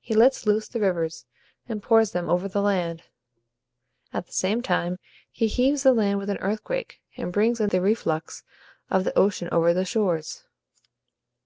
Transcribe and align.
He 0.00 0.14
lets 0.14 0.44
loose 0.44 0.68
the 0.68 0.78
rivers, 0.78 1.24
and 1.70 1.82
pours 1.82 2.10
them 2.12 2.28
over 2.28 2.48
the 2.48 2.60
land. 2.60 3.04
At 4.12 4.26
the 4.26 4.32
same 4.32 4.60
time, 4.60 4.98
he 5.30 5.46
heaves 5.46 5.84
the 5.84 5.94
land 5.94 6.18
with 6.18 6.28
an 6.28 6.36
earthquake, 6.42 7.00
and 7.16 7.32
brings 7.32 7.58
in 7.58 7.70
the 7.70 7.80
reflux 7.80 8.42
of 8.90 9.04
the 9.04 9.18
ocean 9.18 9.48
over 9.50 9.72
the 9.72 9.86
shores. 9.86 10.44